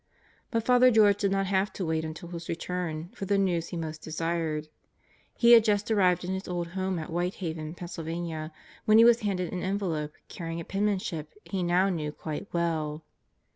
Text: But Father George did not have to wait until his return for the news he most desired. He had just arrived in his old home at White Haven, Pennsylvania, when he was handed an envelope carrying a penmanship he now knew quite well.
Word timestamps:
But 0.49 0.65
Father 0.65 0.89
George 0.89 1.17
did 1.19 1.29
not 1.31 1.45
have 1.45 1.71
to 1.73 1.85
wait 1.85 2.03
until 2.03 2.29
his 2.29 2.49
return 2.49 3.11
for 3.13 3.25
the 3.25 3.37
news 3.37 3.67
he 3.67 3.77
most 3.77 4.01
desired. 4.01 4.67
He 5.37 5.51
had 5.51 5.63
just 5.63 5.91
arrived 5.91 6.23
in 6.23 6.33
his 6.33 6.47
old 6.47 6.69
home 6.69 6.97
at 6.97 7.11
White 7.11 7.35
Haven, 7.35 7.75
Pennsylvania, 7.75 8.51
when 8.85 8.97
he 8.97 9.05
was 9.05 9.19
handed 9.19 9.53
an 9.53 9.61
envelope 9.61 10.13
carrying 10.27 10.59
a 10.59 10.65
penmanship 10.65 11.31
he 11.45 11.61
now 11.61 11.89
knew 11.89 12.11
quite 12.11 12.51
well. 12.51 13.03